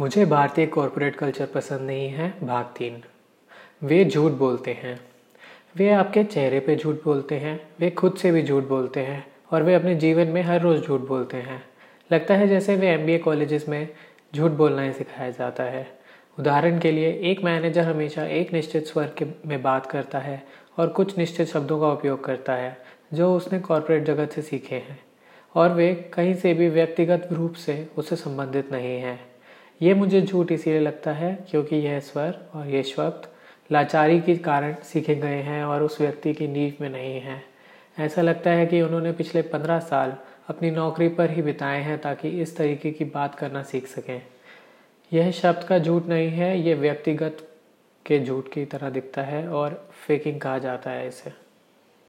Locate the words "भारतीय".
0.24-0.66